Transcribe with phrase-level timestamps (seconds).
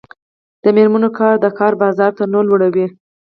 [0.63, 2.85] د میرمنو کار د کار بازار تنوع لوړوي.